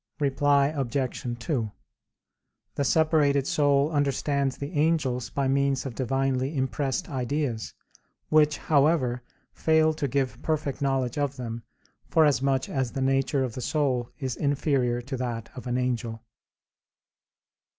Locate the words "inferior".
14.35-15.01